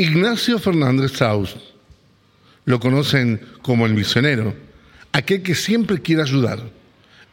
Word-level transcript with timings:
Ignacio 0.00 0.58
Fernández 0.58 1.12
Strauss. 1.12 1.56
Lo 2.64 2.80
conocen 2.80 3.38
como 3.60 3.84
el 3.84 3.92
misionero, 3.92 4.54
aquel 5.12 5.42
que 5.42 5.54
siempre 5.54 6.00
quiere 6.00 6.22
ayudar, 6.22 6.58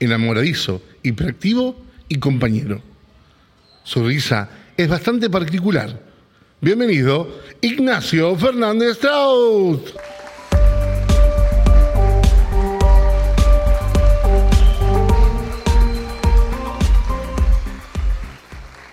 enamoradizo, 0.01 0.81
hiperactivo 1.01 1.81
y 2.09 2.19
compañero. 2.19 2.81
Su 3.85 4.05
risa 4.05 4.49
es 4.75 4.89
bastante 4.89 5.29
particular. 5.29 5.97
Bienvenido, 6.59 7.39
Ignacio 7.61 8.35
Fernández 8.35 8.97
Strauss. 8.97 9.93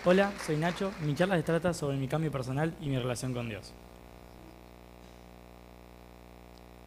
Hola, 0.06 0.34
soy 0.44 0.58
Nacho. 0.58 0.92
Mi 1.00 1.14
charla 1.14 1.34
se 1.36 1.42
trata 1.42 1.72
sobre 1.72 1.96
mi 1.96 2.06
cambio 2.06 2.30
personal 2.30 2.74
y 2.78 2.90
mi 2.90 2.98
relación 2.98 3.32
con 3.32 3.48
Dios. 3.48 3.72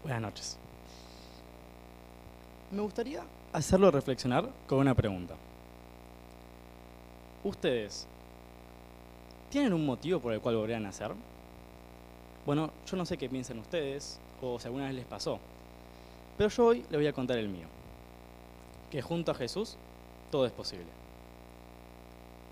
Buenas 0.04 0.22
noches. 0.22 0.60
Me 2.70 2.80
gustaría 2.80 3.24
hacerlo 3.54 3.90
reflexionar 3.90 4.48
con 4.68 4.78
una 4.78 4.94
pregunta. 4.94 5.34
¿Ustedes 7.44 8.06
tienen 9.50 9.74
un 9.74 9.84
motivo 9.84 10.20
por 10.20 10.32
el 10.34 10.40
cual 10.40 10.58
volverían 10.58 10.84
a 10.84 10.90
nacer? 10.90 11.12
Bueno, 12.46 12.70
yo 12.86 12.98
no 12.98 13.06
sé 13.08 13.18
qué 13.18 13.28
piensan 13.28 13.58
ustedes 13.58 14.20
o 14.44 14.60
si 14.60 14.68
alguna 14.68 14.86
vez 14.86 14.94
les 14.94 15.06
pasó, 15.06 15.40
pero 16.38 16.52
yo 16.52 16.66
hoy 16.68 16.86
les 16.92 17.00
voy 17.00 17.08
a 17.08 17.14
contar 17.14 17.40
el 17.40 17.50
mío. 17.50 17.66
Que 18.92 19.02
junto 19.02 19.32
a 19.32 19.34
Jesús 19.34 19.76
todo 20.30 20.46
es 20.46 20.52
posible. 20.52 21.07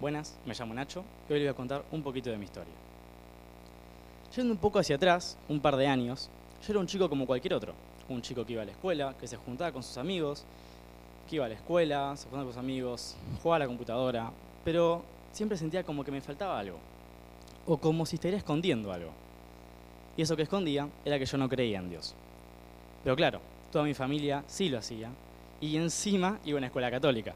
Buenas, 0.01 0.35
me 0.45 0.53
llamo 0.53 0.73
Nacho 0.73 1.05
y 1.29 1.33
hoy 1.33 1.39
les 1.39 1.47
voy 1.47 1.53
a 1.53 1.55
contar 1.55 1.85
un 1.89 2.03
poquito 2.03 2.29
de 2.29 2.37
mi 2.37 2.43
historia. 2.43 2.73
Yendo 4.35 4.51
un 4.51 4.59
poco 4.59 4.77
hacia 4.77 4.97
atrás, 4.97 5.37
un 5.47 5.61
par 5.61 5.77
de 5.77 5.87
años, 5.87 6.29
yo 6.67 6.73
era 6.73 6.81
un 6.81 6.87
chico 6.87 7.09
como 7.09 7.25
cualquier 7.25 7.53
otro. 7.53 7.73
Un 8.09 8.21
chico 8.21 8.45
que 8.45 8.53
iba 8.53 8.61
a 8.61 8.65
la 8.65 8.73
escuela, 8.73 9.15
que 9.17 9.25
se 9.25 9.37
juntaba 9.37 9.71
con 9.71 9.83
sus 9.83 9.97
amigos, 9.97 10.43
que 11.29 11.37
iba 11.37 11.45
a 11.45 11.47
la 11.47 11.55
escuela, 11.55 12.13
se 12.17 12.23
juntaba 12.23 12.43
con 12.43 12.53
sus 12.53 12.59
amigos, 12.59 13.15
jugaba 13.41 13.55
a 13.55 13.59
la 13.59 13.67
computadora, 13.67 14.31
pero 14.65 15.01
siempre 15.31 15.57
sentía 15.57 15.85
como 15.85 16.03
que 16.03 16.11
me 16.11 16.19
faltaba 16.19 16.59
algo. 16.59 16.77
O 17.65 17.77
como 17.77 18.05
si 18.05 18.17
estuviera 18.17 18.37
escondiendo 18.37 18.91
algo. 18.91 19.11
Y 20.17 20.23
eso 20.23 20.35
que 20.35 20.43
escondía 20.43 20.89
era 21.05 21.17
que 21.17 21.25
yo 21.25 21.37
no 21.37 21.47
creía 21.47 21.79
en 21.79 21.89
Dios. 21.89 22.15
Pero 23.01 23.15
claro, 23.15 23.39
toda 23.71 23.85
mi 23.85 23.93
familia 23.93 24.43
sí 24.45 24.67
lo 24.67 24.77
hacía. 24.77 25.09
Y 25.61 25.77
encima 25.77 26.39
iba 26.43 26.57
a 26.57 26.59
una 26.59 26.67
escuela 26.67 26.91
católica. 26.91 27.33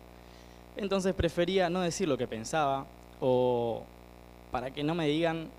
Entonces 0.80 1.14
prefería 1.14 1.70
no 1.70 1.82
decir 1.82 2.08
lo 2.08 2.18
que 2.18 2.26
pensaba 2.26 2.86
o 3.20 3.84
para 4.50 4.72
que 4.72 4.82
no 4.82 4.96
me 4.96 5.08
digan 5.08 5.50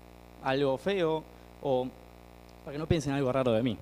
algo 0.43 0.79
feo 0.79 1.23
o 1.61 1.87
para 2.65 2.73
que 2.73 2.79
no 2.79 2.87
piensen 2.87 3.13
algo 3.13 3.31
raro 3.31 3.51
de 3.51 3.61
mí. 3.61 3.77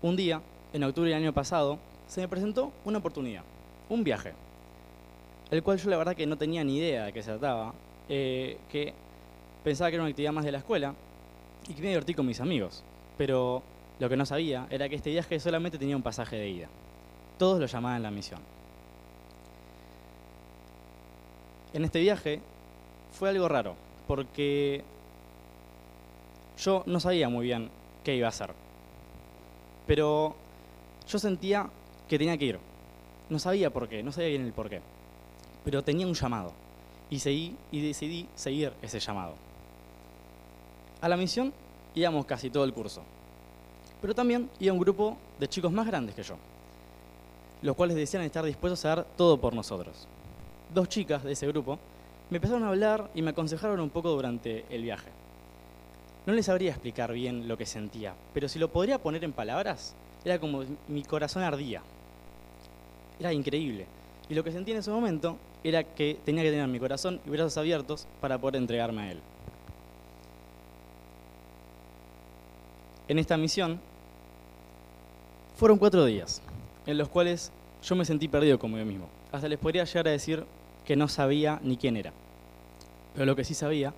Un 0.00 0.16
día, 0.16 0.40
en 0.72 0.82
octubre 0.82 1.10
del 1.10 1.22
año 1.22 1.34
pasado, 1.34 1.78
se 2.06 2.22
me 2.22 2.28
presentó 2.28 2.72
una 2.86 2.96
oportunidad, 2.96 3.42
un 3.90 4.02
viaje, 4.02 4.32
el 5.50 5.62
cual 5.62 5.76
yo 5.76 5.90
la 5.90 5.98
verdad 5.98 6.16
que 6.16 6.26
no 6.26 6.38
tenía 6.38 6.64
ni 6.64 6.78
idea 6.78 7.04
de 7.04 7.12
qué 7.12 7.22
se 7.22 7.32
trataba, 7.32 7.74
eh, 8.08 8.56
que 8.70 8.94
pensaba 9.62 9.90
que 9.90 9.96
era 9.96 10.04
una 10.04 10.10
actividad 10.10 10.32
más 10.32 10.46
de 10.46 10.52
la 10.52 10.58
escuela 10.58 10.94
y 11.68 11.74
que 11.74 11.82
me 11.82 11.88
divertí 11.88 12.14
con 12.14 12.24
mis 12.24 12.40
amigos, 12.40 12.82
pero 13.18 13.62
lo 13.98 14.08
que 14.08 14.16
no 14.16 14.24
sabía 14.24 14.66
era 14.70 14.88
que 14.88 14.96
este 14.96 15.10
viaje 15.10 15.38
solamente 15.38 15.76
tenía 15.76 15.96
un 15.96 16.02
pasaje 16.02 16.36
de 16.36 16.48
ida. 16.48 16.68
Todos 17.36 17.60
lo 17.60 17.66
llamaban 17.66 18.02
la 18.02 18.10
misión. 18.10 18.40
En 21.76 21.84
este 21.84 22.00
viaje 22.00 22.40
fue 23.12 23.28
algo 23.28 23.48
raro, 23.48 23.76
porque 24.06 24.82
yo 26.56 26.82
no 26.86 27.00
sabía 27.00 27.28
muy 27.28 27.44
bien 27.44 27.70
qué 28.02 28.16
iba 28.16 28.28
a 28.28 28.30
hacer. 28.30 28.54
Pero 29.86 30.34
yo 31.06 31.18
sentía 31.18 31.68
que 32.08 32.16
tenía 32.16 32.38
que 32.38 32.46
ir. 32.46 32.58
No 33.28 33.38
sabía 33.38 33.68
por 33.68 33.90
qué, 33.90 34.02
no 34.02 34.10
sabía 34.10 34.30
bien 34.30 34.46
el 34.46 34.54
por 34.54 34.70
qué. 34.70 34.80
Pero 35.64 35.84
tenía 35.84 36.06
un 36.06 36.14
llamado. 36.14 36.52
Y, 37.10 37.18
seguí, 37.18 37.54
y 37.70 37.86
decidí 37.86 38.26
seguir 38.34 38.72
ese 38.80 38.98
llamado. 38.98 39.34
A 41.02 41.10
la 41.10 41.16
misión 41.18 41.52
íbamos 41.94 42.24
casi 42.24 42.48
todo 42.48 42.64
el 42.64 42.72
curso. 42.72 43.02
Pero 44.00 44.14
también 44.14 44.48
iba 44.60 44.72
un 44.72 44.80
grupo 44.80 45.18
de 45.38 45.46
chicos 45.46 45.70
más 45.70 45.86
grandes 45.86 46.14
que 46.14 46.22
yo, 46.22 46.36
los 47.60 47.76
cuales 47.76 47.96
decían 47.96 48.22
estar 48.22 48.44
dispuestos 48.44 48.82
a 48.86 48.88
dar 48.88 49.06
todo 49.14 49.38
por 49.38 49.52
nosotros 49.52 50.08
dos 50.74 50.88
chicas 50.88 51.22
de 51.24 51.32
ese 51.32 51.46
grupo 51.46 51.78
me 52.30 52.36
empezaron 52.36 52.64
a 52.64 52.68
hablar 52.68 53.10
y 53.14 53.22
me 53.22 53.30
aconsejaron 53.30 53.80
un 53.80 53.90
poco 53.90 54.10
durante 54.10 54.64
el 54.70 54.82
viaje. 54.82 55.10
No 56.26 56.32
les 56.32 56.46
sabría 56.46 56.72
explicar 56.72 57.12
bien 57.12 57.46
lo 57.46 57.56
que 57.56 57.66
sentía, 57.66 58.14
pero 58.34 58.48
si 58.48 58.58
lo 58.58 58.72
podría 58.72 58.98
poner 58.98 59.22
en 59.22 59.32
palabras, 59.32 59.94
era 60.24 60.40
como 60.40 60.64
mi 60.88 61.04
corazón 61.04 61.44
ardía. 61.44 61.82
Era 63.20 63.32
increíble. 63.32 63.86
Y 64.28 64.34
lo 64.34 64.42
que 64.42 64.50
sentí 64.50 64.72
en 64.72 64.78
ese 64.78 64.90
momento 64.90 65.36
era 65.62 65.84
que 65.84 66.18
tenía 66.24 66.42
que 66.42 66.50
tener 66.50 66.66
mi 66.66 66.80
corazón 66.80 67.20
y 67.24 67.30
brazos 67.30 67.56
abiertos 67.58 68.08
para 68.20 68.38
poder 68.38 68.56
entregarme 68.56 69.02
a 69.02 69.10
él. 69.12 69.20
En 73.06 73.20
esta 73.20 73.36
misión 73.36 73.78
fueron 75.54 75.78
cuatro 75.78 76.04
días, 76.04 76.42
en 76.86 76.98
los 76.98 77.08
cuales 77.08 77.52
yo 77.84 77.94
me 77.94 78.04
sentí 78.04 78.26
perdido 78.26 78.58
como 78.58 78.78
yo 78.78 78.84
mismo. 78.84 79.08
Hasta 79.30 79.48
les 79.48 79.60
podría 79.60 79.84
llegar 79.84 80.08
a 80.08 80.10
decir 80.10 80.44
que 80.86 80.96
no 80.96 81.08
sabía 81.08 81.60
ni 81.62 81.76
quién 81.76 81.96
era. 81.96 82.12
Pero 83.12 83.26
lo 83.26 83.36
que 83.36 83.44
sí 83.44 83.54
sabía 83.54 83.92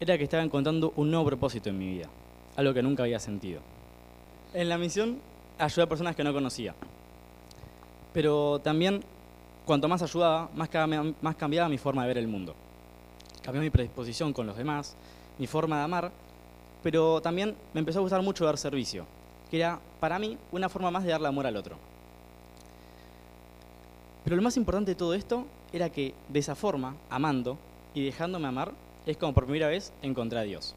era 0.00 0.18
que 0.18 0.24
estaba 0.24 0.42
encontrando 0.42 0.92
un 0.96 1.10
nuevo 1.10 1.26
propósito 1.26 1.70
en 1.70 1.78
mi 1.78 1.88
vida, 1.88 2.08
algo 2.56 2.74
que 2.74 2.82
nunca 2.82 3.04
había 3.04 3.20
sentido. 3.20 3.60
En 4.52 4.68
la 4.68 4.76
misión 4.76 5.20
ayudé 5.58 5.82
a 5.82 5.88
personas 5.88 6.16
que 6.16 6.24
no 6.24 6.32
conocía. 6.32 6.74
Pero 8.12 8.58
también, 8.58 9.02
cuanto 9.64 9.88
más 9.88 10.02
ayudaba, 10.02 10.50
más, 10.54 11.36
cambiaba 11.36 11.68
mi 11.68 11.78
forma 11.78 12.02
de 12.02 12.08
ver 12.08 12.18
el 12.18 12.28
mundo. 12.28 12.54
Cambió 13.42 13.62
mi 13.62 13.70
predisposición 13.70 14.32
con 14.32 14.46
los 14.46 14.56
demás, 14.56 14.96
mi 15.38 15.46
forma 15.46 15.78
de 15.78 15.84
amar, 15.84 16.12
pero 16.82 17.22
también 17.22 17.54
me 17.72 17.80
empezó 17.80 18.00
a 18.00 18.02
gustar 18.02 18.22
mucho 18.22 18.44
dar 18.44 18.58
servicio, 18.58 19.06
que 19.50 19.58
era 19.58 19.80
para 20.00 20.18
mí 20.18 20.36
una 20.50 20.68
forma 20.68 20.90
más 20.90 21.04
de 21.04 21.10
darle 21.10 21.28
amor 21.28 21.46
al 21.46 21.56
otro. 21.56 21.91
Pero 24.24 24.36
lo 24.36 24.42
más 24.42 24.56
importante 24.56 24.92
de 24.92 24.94
todo 24.94 25.14
esto 25.14 25.46
era 25.72 25.90
que 25.90 26.14
de 26.28 26.38
esa 26.38 26.54
forma, 26.54 26.96
amando 27.10 27.58
y 27.94 28.04
dejándome 28.04 28.48
amar, 28.48 28.72
es 29.06 29.16
como 29.16 29.34
por 29.34 29.44
primera 29.44 29.68
vez 29.68 29.92
encontré 30.02 30.38
a 30.38 30.42
Dios. 30.42 30.74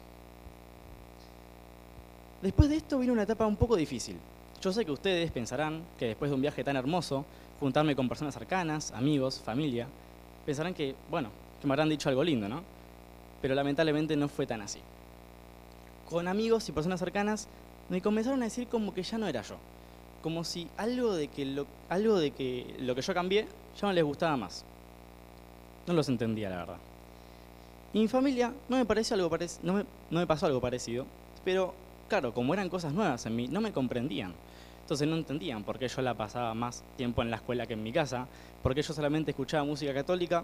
Después 2.42 2.68
de 2.68 2.76
esto 2.76 2.98
vino 2.98 3.12
una 3.12 3.22
etapa 3.22 3.46
un 3.46 3.56
poco 3.56 3.76
difícil. 3.76 4.16
Yo 4.60 4.72
sé 4.72 4.84
que 4.84 4.90
ustedes 4.90 5.30
pensarán 5.30 5.84
que 5.98 6.06
después 6.06 6.30
de 6.30 6.34
un 6.34 6.40
viaje 6.40 6.64
tan 6.64 6.76
hermoso, 6.76 7.24
juntarme 7.60 7.94
con 7.94 8.08
personas 8.08 8.34
cercanas, 8.34 8.90
amigos, 8.92 9.40
familia, 9.40 9.86
pensarán 10.44 10.74
que, 10.74 10.94
bueno, 11.10 11.30
que 11.60 11.66
me 11.66 11.72
habrán 11.72 11.88
dicho 11.88 12.08
algo 12.08 12.24
lindo, 12.24 12.48
¿no? 12.48 12.62
Pero 13.40 13.54
lamentablemente 13.54 14.16
no 14.16 14.28
fue 14.28 14.46
tan 14.46 14.60
así. 14.60 14.80
Con 16.08 16.28
amigos 16.28 16.68
y 16.68 16.72
personas 16.72 17.00
cercanas 17.00 17.48
me 17.88 18.00
comenzaron 18.00 18.42
a 18.42 18.46
decir 18.46 18.66
como 18.68 18.92
que 18.92 19.02
ya 19.02 19.18
no 19.18 19.28
era 19.28 19.42
yo. 19.42 19.56
Como 20.26 20.42
si 20.42 20.66
algo 20.76 21.14
de 21.14 21.28
que 21.28 21.46
lo, 21.46 21.68
algo 21.88 22.18
de 22.18 22.32
que, 22.32 22.74
lo 22.80 22.96
que 22.96 23.00
yo 23.00 23.14
cambié 23.14 23.46
ya 23.80 23.86
no 23.86 23.92
les 23.92 24.02
gustaba 24.02 24.36
más. 24.36 24.64
No 25.86 25.94
los 25.94 26.08
entendía, 26.08 26.50
la 26.50 26.56
verdad. 26.56 26.78
Y 27.92 28.00
mi 28.00 28.08
familia 28.08 28.52
no 28.68 28.76
me, 28.76 28.84
pareció 28.84 29.14
algo 29.14 29.30
no, 29.62 29.74
me, 29.74 29.84
no 30.10 30.18
me 30.18 30.26
pasó 30.26 30.46
algo 30.46 30.60
parecido, 30.60 31.06
pero 31.44 31.76
claro, 32.08 32.34
como 32.34 32.54
eran 32.54 32.68
cosas 32.68 32.92
nuevas 32.92 33.24
en 33.26 33.36
mí, 33.36 33.46
no 33.46 33.60
me 33.60 33.70
comprendían. 33.70 34.34
Entonces 34.80 35.06
no 35.06 35.14
entendían 35.14 35.62
por 35.62 35.78
qué 35.78 35.86
yo 35.86 36.02
la 36.02 36.14
pasaba 36.14 36.54
más 36.54 36.82
tiempo 36.96 37.22
en 37.22 37.30
la 37.30 37.36
escuela 37.36 37.64
que 37.66 37.74
en 37.74 37.84
mi 37.84 37.92
casa, 37.92 38.26
por 38.64 38.74
qué 38.74 38.82
yo 38.82 38.92
solamente 38.92 39.30
escuchaba 39.30 39.62
música 39.62 39.94
católica, 39.94 40.42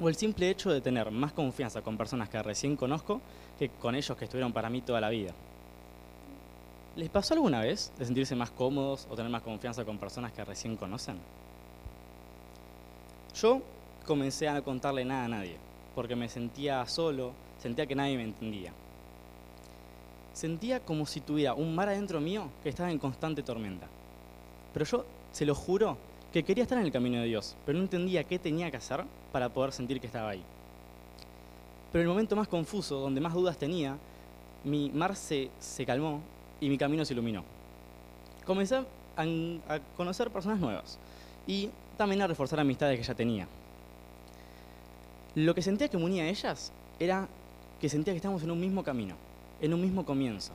o 0.00 0.08
el 0.08 0.16
simple 0.16 0.50
hecho 0.50 0.72
de 0.72 0.80
tener 0.80 1.12
más 1.12 1.32
confianza 1.32 1.82
con 1.82 1.96
personas 1.96 2.28
que 2.28 2.42
recién 2.42 2.74
conozco 2.74 3.20
que 3.60 3.68
con 3.68 3.94
ellos 3.94 4.18
que 4.18 4.24
estuvieron 4.24 4.52
para 4.52 4.68
mí 4.70 4.80
toda 4.80 5.00
la 5.00 5.10
vida. 5.10 5.32
¿Les 6.96 7.08
pasó 7.08 7.34
alguna 7.34 7.60
vez 7.60 7.92
de 7.98 8.04
sentirse 8.04 8.36
más 8.36 8.52
cómodos 8.52 9.08
o 9.10 9.16
tener 9.16 9.30
más 9.30 9.42
confianza 9.42 9.84
con 9.84 9.98
personas 9.98 10.32
que 10.32 10.44
recién 10.44 10.76
conocen? 10.76 11.18
Yo 13.34 13.62
comencé 14.06 14.46
a 14.46 14.54
no 14.54 14.62
contarle 14.62 15.04
nada 15.04 15.24
a 15.24 15.28
nadie, 15.28 15.56
porque 15.96 16.14
me 16.14 16.28
sentía 16.28 16.86
solo, 16.86 17.32
sentía 17.58 17.86
que 17.86 17.96
nadie 17.96 18.16
me 18.16 18.22
entendía. 18.22 18.72
Sentía 20.32 20.78
como 20.78 21.04
si 21.04 21.20
tuviera 21.20 21.54
un 21.54 21.74
mar 21.74 21.88
adentro 21.88 22.20
mío 22.20 22.48
que 22.62 22.68
estaba 22.68 22.92
en 22.92 23.00
constante 23.00 23.42
tormenta. 23.42 23.88
Pero 24.72 24.84
yo, 24.84 25.04
se 25.32 25.44
lo 25.44 25.56
juro, 25.56 25.98
que 26.32 26.44
quería 26.44 26.62
estar 26.62 26.78
en 26.78 26.84
el 26.84 26.92
camino 26.92 27.18
de 27.18 27.26
Dios, 27.26 27.56
pero 27.66 27.76
no 27.76 27.82
entendía 27.82 28.22
qué 28.22 28.38
tenía 28.38 28.70
que 28.70 28.76
hacer 28.76 29.04
para 29.32 29.48
poder 29.48 29.72
sentir 29.72 30.00
que 30.00 30.06
estaba 30.06 30.30
ahí. 30.30 30.44
Pero 31.90 32.02
en 32.02 32.08
el 32.08 32.12
momento 32.12 32.36
más 32.36 32.46
confuso, 32.46 33.00
donde 33.00 33.20
más 33.20 33.34
dudas 33.34 33.58
tenía, 33.58 33.98
mi 34.62 34.90
mar 34.90 35.16
se, 35.16 35.50
se 35.58 35.84
calmó 35.84 36.20
y 36.64 36.70
mi 36.70 36.78
camino 36.78 37.04
se 37.04 37.12
iluminó. 37.12 37.44
Comencé 38.46 38.82
a, 39.16 39.80
conocer 39.98 40.30
personas 40.30 40.58
nuevas 40.58 40.98
y 41.46 41.68
también 41.98 42.22
a 42.22 42.26
reforzar 42.26 42.58
amistades 42.58 42.98
que 42.98 43.04
ya 43.04 43.14
tenía. 43.14 43.46
Lo 45.34 45.54
que 45.54 45.60
sentía 45.60 45.88
que 45.88 45.98
me 45.98 46.04
unía 46.04 46.22
a 46.22 46.28
ellas 46.28 46.72
era 46.98 47.28
que 47.80 47.90
sentía 47.90 48.14
que 48.14 48.16
estábamos 48.16 48.42
en 48.44 48.50
un 48.50 48.58
mismo 48.58 48.82
camino, 48.82 49.14
en 49.60 49.74
un 49.74 49.80
mismo 49.82 50.06
comienzo. 50.06 50.52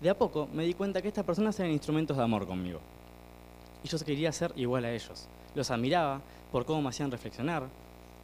De 0.00 0.10
a 0.10 0.16
poco 0.16 0.48
me 0.52 0.64
di 0.64 0.74
cuenta 0.74 1.02
que 1.02 1.08
estas 1.08 1.24
personas 1.24 1.58
eran 1.58 1.72
instrumentos 1.72 2.16
de 2.16 2.22
amor 2.22 2.46
conmigo. 2.46 2.78
Y 3.82 3.88
yo 3.88 3.98
quería 3.98 4.30
ser 4.30 4.52
igual 4.54 4.84
a 4.84 4.92
ellos. 4.92 5.28
Los 5.56 5.72
admiraba 5.72 6.20
por 6.52 6.64
cómo 6.64 6.82
me 6.82 6.90
hacían 6.90 7.10
reflexionar 7.10 7.64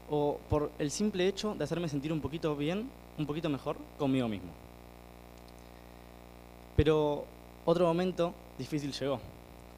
o 0.09 0.39
por 0.49 0.71
el 0.79 0.93
simple 0.93 1.27
hecho 1.27 1.57
de 1.57 1.65
hacerme 1.65 1.89
sentir 1.89 2.13
un 2.13 2.21
poquito 2.21 2.55
bien, 2.55 2.89
un 3.19 3.27
poquito 3.27 3.49
mejor 3.49 3.77
conmigo 3.99 4.29
mismo. 4.29 4.53
Pero 6.79 7.25
otro 7.65 7.87
momento 7.87 8.33
difícil 8.57 8.93
llegó, 8.93 9.19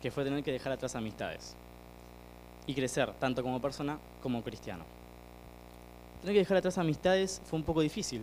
que 0.02 0.10
fue 0.10 0.22
tener 0.22 0.44
que 0.44 0.52
dejar 0.52 0.72
atrás 0.72 0.94
amistades 0.96 1.56
y 2.66 2.74
crecer 2.74 3.14
tanto 3.14 3.42
como 3.42 3.58
persona 3.58 3.98
como 4.22 4.42
cristiano. 4.42 4.84
Tener 6.20 6.34
que 6.34 6.40
dejar 6.40 6.58
atrás 6.58 6.76
amistades 6.76 7.40
fue 7.46 7.58
un 7.58 7.64
poco 7.64 7.80
difícil, 7.80 8.22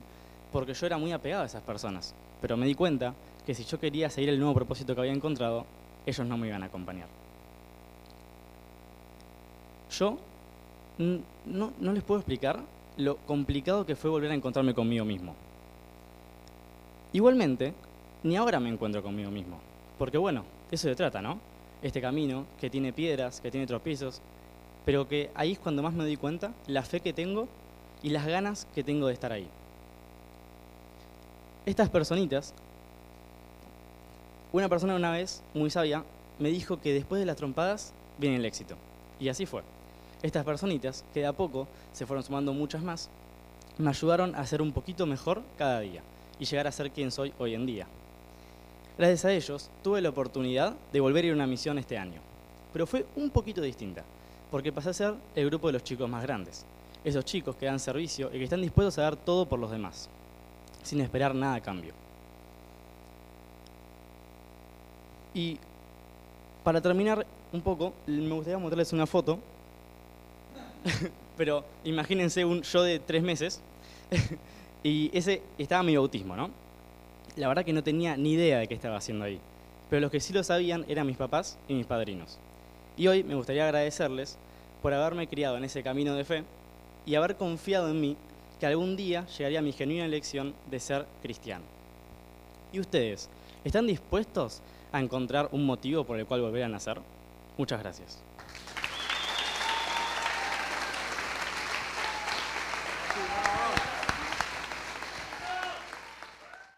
porque 0.51 0.75
yo 0.75 0.85
era 0.85 0.99
muy 0.99 1.11
apegado 1.11 1.41
a 1.41 1.47
esas 1.47 1.63
personas, 1.63 2.13
pero 2.39 2.55
me 2.55 2.67
di 2.67 2.75
cuenta 2.75 3.15
que 3.47 3.55
si 3.55 3.63
yo 3.63 3.79
quería 3.79 4.11
seguir 4.11 4.29
el 4.29 4.37
nuevo 4.37 4.53
propósito 4.53 4.93
que 4.93 5.01
había 5.01 5.13
encontrado, 5.13 5.65
ellos 6.05 6.27
no 6.27 6.37
me 6.37 6.47
iban 6.47 6.61
a 6.61 6.67
acompañar. 6.67 7.07
Yo 9.89 10.19
no, 10.99 11.93
les 11.93 12.03
puedo 12.03 12.19
explicar 12.19 12.63
lo 12.97 13.17
complicado 13.25 13.87
que 13.87 13.95
fue 13.95 14.11
volver 14.11 14.29
a 14.29 14.35
encontrarme 14.35 14.75
conmigo 14.75 15.03
mismo. 15.03 15.33
Igualmente, 17.11 17.73
ni 18.23 18.35
ahora 18.35 18.59
me 18.59 18.69
encuentro 18.69 19.03
conmigo 19.03 19.31
mismo, 19.31 19.59
porque 19.97 20.17
bueno, 20.17 20.43
eso 20.71 20.87
se 20.87 20.95
trata, 20.95 21.21
¿no? 21.21 21.39
Este 21.81 22.01
camino 22.01 22.45
que 22.59 22.69
tiene 22.69 22.93
piedras, 22.93 23.39
que 23.41 23.51
tiene 23.51 23.67
tropiezos, 23.67 24.21
pero 24.85 25.07
que 25.07 25.29
ahí 25.35 25.53
es 25.53 25.59
cuando 25.59 25.83
más 25.83 25.93
me 25.93 26.03
doy 26.03 26.17
cuenta 26.17 26.53
la 26.65 26.83
fe 26.83 26.99
que 26.99 27.13
tengo 27.13 27.47
y 28.01 28.09
las 28.09 28.25
ganas 28.25 28.67
que 28.73 28.83
tengo 28.83 29.07
de 29.07 29.13
estar 29.13 29.31
ahí. 29.31 29.47
Estas 31.65 31.89
personitas, 31.89 32.53
una 34.53 34.69
persona 34.69 34.95
una 34.95 35.11
vez, 35.11 35.43
muy 35.53 35.69
sabia, 35.69 36.03
me 36.39 36.49
dijo 36.49 36.79
que 36.79 36.93
después 36.93 37.19
de 37.19 37.25
las 37.25 37.35
trompadas 37.35 37.93
viene 38.17 38.37
el 38.37 38.45
éxito. 38.45 38.75
Y 39.19 39.29
así 39.29 39.45
fue. 39.45 39.63
Estas 40.21 40.45
personitas, 40.45 41.03
que 41.13 41.19
de 41.19 41.27
a 41.27 41.33
poco 41.33 41.67
se 41.91 42.05
fueron 42.05 42.23
sumando 42.23 42.53
muchas 42.53 42.81
más, 42.81 43.09
me 43.77 43.89
ayudaron 43.89 44.35
a 44.35 44.45
ser 44.45 44.61
un 44.61 44.71
poquito 44.71 45.05
mejor 45.05 45.43
cada 45.57 45.81
día 45.81 46.01
y 46.39 46.45
llegar 46.45 46.67
a 46.67 46.71
ser 46.71 46.91
quien 46.91 47.11
soy 47.11 47.33
hoy 47.37 47.53
en 47.53 47.65
día. 47.65 47.87
Gracias 48.97 49.25
a 49.25 49.31
ellos 49.31 49.69
tuve 49.83 50.01
la 50.01 50.09
oportunidad 50.09 50.75
de 50.91 50.99
volver 50.99 51.23
a 51.23 51.27
ir 51.27 51.33
a 51.33 51.35
una 51.35 51.45
misión 51.45 51.77
este 51.77 51.99
año, 51.99 52.19
pero 52.73 52.87
fue 52.87 53.05
un 53.15 53.29
poquito 53.29 53.61
distinta, 53.61 54.03
porque 54.49 54.73
pasé 54.73 54.89
a 54.89 54.93
ser 54.93 55.13
el 55.35 55.45
grupo 55.45 55.67
de 55.67 55.73
los 55.73 55.83
chicos 55.83 56.09
más 56.09 56.23
grandes, 56.23 56.65
esos 57.03 57.23
chicos 57.23 57.55
que 57.55 57.67
dan 57.67 57.79
servicio 57.79 58.29
y 58.33 58.39
que 58.39 58.45
están 58.45 58.61
dispuestos 58.61 58.97
a 58.97 59.03
dar 59.03 59.15
todo 59.15 59.47
por 59.47 59.59
los 59.59 59.69
demás, 59.69 60.09
sin 60.81 60.99
esperar 61.01 61.35
nada 61.35 61.55
a 61.55 61.61
cambio. 61.61 61.93
Y 65.35 65.59
para 66.63 66.81
terminar 66.81 67.23
un 67.53 67.61
poco, 67.61 67.93
me 68.07 68.33
gustaría 68.33 68.57
mostrarles 68.57 68.93
una 68.93 69.05
foto, 69.05 69.37
pero 71.37 71.63
imagínense 71.83 72.43
un 72.43 72.63
yo 72.63 72.81
de 72.81 72.97
tres 72.97 73.21
meses, 73.21 73.61
y 74.83 75.15
ese 75.15 75.43
estaba 75.59 75.83
mi 75.83 75.95
bautismo, 75.95 76.35
¿no? 76.35 76.49
La 77.37 77.47
verdad 77.47 77.63
que 77.63 77.73
no 77.73 77.83
tenía 77.83 78.17
ni 78.17 78.33
idea 78.33 78.59
de 78.59 78.67
qué 78.67 78.73
estaba 78.73 78.97
haciendo 78.97 79.25
ahí. 79.25 79.39
Pero 79.89 80.01
los 80.01 80.11
que 80.11 80.19
sí 80.19 80.33
lo 80.33 80.43
sabían 80.43 80.85
eran 80.87 81.07
mis 81.07 81.17
papás 81.17 81.57
y 81.67 81.73
mis 81.73 81.85
padrinos. 81.85 82.39
Y 82.97 83.07
hoy 83.07 83.23
me 83.23 83.35
gustaría 83.35 83.63
agradecerles 83.65 84.37
por 84.81 84.93
haberme 84.93 85.27
criado 85.27 85.57
en 85.57 85.63
ese 85.63 85.83
camino 85.83 86.15
de 86.15 86.25
fe 86.25 86.43
y 87.05 87.15
haber 87.15 87.35
confiado 87.35 87.89
en 87.89 88.01
mí 88.01 88.17
que 88.59 88.65
algún 88.65 88.95
día 88.95 89.25
llegaría 89.27 89.61
mi 89.61 89.71
genuina 89.71 90.05
elección 90.05 90.55
de 90.69 90.79
ser 90.79 91.05
cristiano. 91.21 91.63
¿Y 92.73 92.79
ustedes? 92.79 93.29
¿Están 93.63 93.87
dispuestos 93.87 94.61
a 94.91 94.99
encontrar 94.99 95.49
un 95.51 95.65
motivo 95.65 96.03
por 96.03 96.19
el 96.19 96.25
cual 96.25 96.41
volver 96.41 96.63
a 96.63 96.67
nacer? 96.67 96.99
Muchas 97.57 97.79
gracias. 97.81 98.23